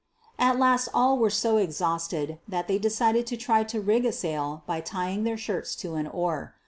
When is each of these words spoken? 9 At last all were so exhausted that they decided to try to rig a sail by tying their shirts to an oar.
9 0.39 0.49
At 0.49 0.57
last 0.57 0.89
all 0.95 1.19
were 1.19 1.29
so 1.29 1.57
exhausted 1.57 2.39
that 2.47 2.67
they 2.67 2.79
decided 2.79 3.27
to 3.27 3.37
try 3.37 3.63
to 3.65 3.79
rig 3.79 4.03
a 4.03 4.11
sail 4.11 4.63
by 4.65 4.81
tying 4.81 5.25
their 5.25 5.37
shirts 5.37 5.75
to 5.75 5.93
an 5.93 6.07
oar. 6.07 6.55